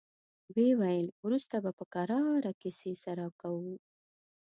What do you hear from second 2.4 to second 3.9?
کيسې سره کوو.